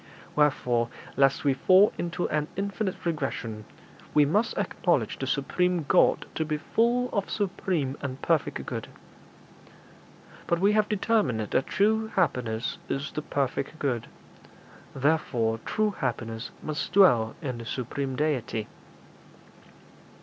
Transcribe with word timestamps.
Wherefore, 0.35 0.89
lest 1.15 1.43
we 1.43 1.53
fall 1.53 1.93
into 1.95 2.27
an 2.29 2.47
infinite 2.55 3.05
regression, 3.05 3.65
we 4.15 4.25
must 4.25 4.57
acknowledge 4.57 5.19
the 5.19 5.27
supreme 5.27 5.85
God 5.87 6.25
to 6.33 6.43
be 6.43 6.57
full 6.57 7.11
of 7.13 7.29
supreme 7.29 7.95
and 8.01 8.19
perfect 8.19 8.65
good. 8.65 8.87
But 10.47 10.57
we 10.59 10.71
have 10.71 10.89
determined 10.89 11.41
that 11.41 11.67
true 11.67 12.07
happiness 12.15 12.79
is 12.89 13.11
the 13.11 13.21
perfect 13.21 13.77
good; 13.77 14.07
therefore 14.95 15.59
true 15.65 15.91
happiness 15.91 16.49
must 16.63 16.91
dwell 16.93 17.35
in 17.39 17.59
the 17.59 17.65
supreme 17.67 18.15
Deity.' 18.15 18.67